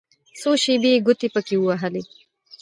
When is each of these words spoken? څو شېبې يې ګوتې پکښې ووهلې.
څو 0.39 0.49
شېبې 0.63 0.89
يې 0.93 1.03
ګوتې 1.05 1.27
پکښې 1.33 1.57
ووهلې. 1.59 2.03